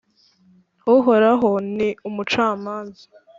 Uhoraho 0.95 1.49
ni 1.75 1.89
umucamanza, 2.07 3.05